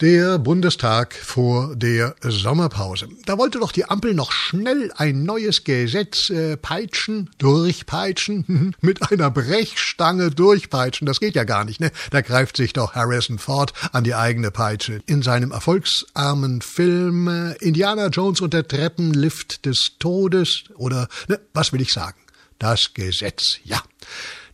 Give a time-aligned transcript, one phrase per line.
[0.00, 3.08] Der Bundestag vor der Sommerpause.
[3.26, 9.30] Da wollte doch die Ampel noch schnell ein neues Gesetz äh, peitschen, durchpeitschen, mit einer
[9.30, 11.06] Brechstange durchpeitschen.
[11.06, 11.92] Das geht ja gar nicht, ne?
[12.10, 15.00] Da greift sich doch Harrison Ford an die eigene Peitsche.
[15.06, 21.72] In seinem erfolgsarmen Film äh, Indiana Jones und der Treppenlift des Todes oder, ne, was
[21.72, 22.18] will ich sagen?
[22.58, 23.80] Das Gesetz, ja.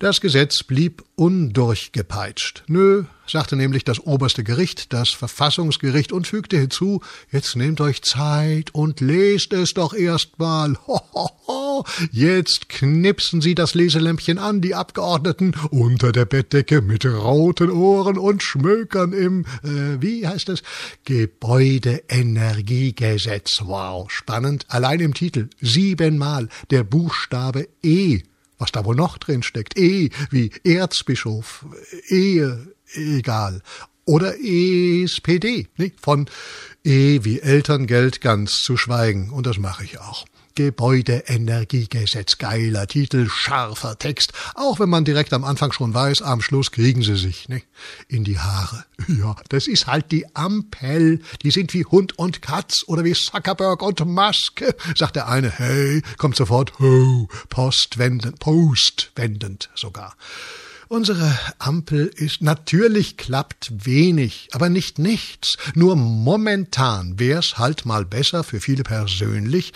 [0.00, 2.62] Das Gesetz blieb undurchgepeitscht.
[2.68, 7.02] Nö, sagte nämlich das oberste Gericht, das Verfassungsgericht, und fügte hinzu,
[7.32, 10.78] jetzt nehmt euch Zeit und lest es doch erst mal.
[10.86, 11.84] Ho, ho, ho.
[12.12, 18.44] Jetzt knipsen Sie das Leselämpchen an, die Abgeordneten, unter der Bettdecke mit roten Ohren und
[18.44, 20.62] Schmökern im, äh, wie heißt es,
[21.06, 23.62] Gebäudeenergiegesetz.
[23.64, 24.66] Wow, spannend.
[24.68, 28.22] Allein im Titel siebenmal der Buchstabe E
[28.58, 29.78] was da wohl noch drin steckt.
[29.78, 31.66] E wie Erzbischof,
[32.08, 33.62] Ehe, egal.
[34.08, 36.00] Oder ESPD, nicht?
[36.00, 36.30] von
[36.82, 39.28] E wie Elterngeld ganz zu schweigen.
[39.28, 40.24] Und das mache ich auch.
[40.54, 42.38] Gebäudeenergiegesetz.
[42.38, 44.32] Geiler Titel, scharfer Text.
[44.54, 47.60] Auch wenn man direkt am Anfang schon weiß, am Schluss kriegen sie sich ne?
[48.08, 48.86] in die Haare.
[49.08, 51.20] Ja, das ist halt die Ampel.
[51.42, 54.64] Die sind wie Hund und Katz oder wie Zuckerberg und Musk.
[54.96, 60.16] Sagt der eine, hey, kommt sofort, ho, postwendend, postwendend sogar.
[60.88, 65.58] Unsere Ampel ist natürlich klappt wenig, aber nicht nichts.
[65.74, 69.74] Nur momentan wär's halt mal besser für viele persönlich,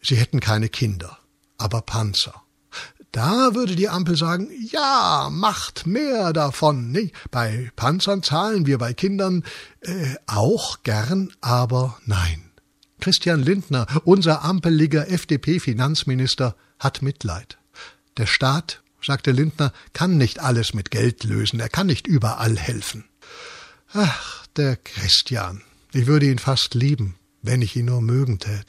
[0.00, 1.18] sie hätten keine Kinder,
[1.58, 2.42] aber Panzer.
[3.12, 6.90] Da würde die Ampel sagen, ja, macht mehr davon.
[6.90, 7.14] Nicht?
[7.30, 9.44] Bei Panzern zahlen wir bei Kindern
[9.80, 12.50] äh, auch gern, aber nein.
[13.00, 17.58] Christian Lindner, unser ampeliger FDP-Finanzminister, hat Mitleid.
[18.16, 23.04] Der Staat, sagte Lindner, kann nicht alles mit Geld lösen, er kann nicht überall helfen.
[23.92, 25.62] Ach, der Christian,
[25.92, 28.66] ich würde ihn fast lieben, wenn ich ihn nur mögen tät.